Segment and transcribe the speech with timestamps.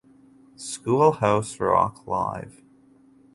[0.55, 2.63] Schoolhouse Rock Live!